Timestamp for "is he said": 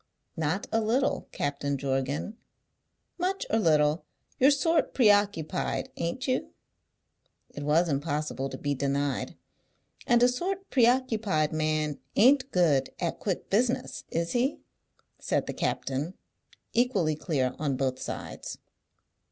14.09-15.45